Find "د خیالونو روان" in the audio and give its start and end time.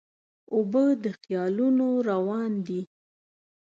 1.03-2.51